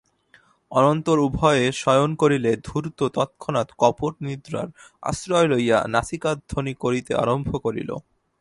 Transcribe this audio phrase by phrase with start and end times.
[0.71, 4.67] অনন্তর উভয়ে শয়ন করিলে ধূর্ত তৎক্ষণাৎ কপট নিদ্রার
[5.03, 7.89] আশ্রয় লইয়া নাসিকাধ্বনি করিতে আরম্ভ করিল।